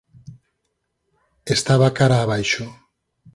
Estaba 1.55 1.93
cara 1.99 2.17
abaixo. 2.21 2.65